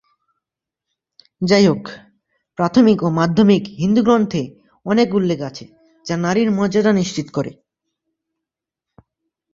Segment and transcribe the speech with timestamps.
[1.41, 1.83] যাইহোক,
[2.57, 4.41] প্রাথমিক ও মাধ্যমিক হিন্দু গ্রন্থে
[4.85, 5.65] অনেক উল্লেখ আছে
[6.05, 7.51] যা নারীর মর্যাদা নিশ্চিত করে।